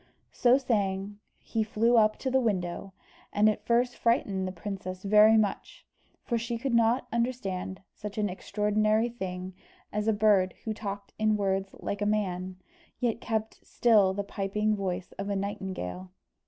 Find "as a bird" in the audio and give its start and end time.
9.93-10.55